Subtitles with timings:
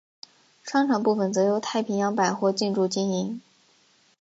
[0.63, 3.39] 商场部份则由太平洋百货进驻经营。